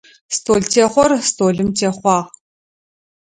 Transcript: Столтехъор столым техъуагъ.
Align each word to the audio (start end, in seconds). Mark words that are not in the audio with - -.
Столтехъор 0.35 1.11
столым 1.29 1.69
техъуагъ. 1.77 2.31